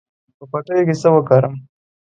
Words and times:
په 0.37 0.45
پټیو 0.51 0.85
کې 0.87 0.95
څه 1.01 1.09
وکړم. 1.15 1.53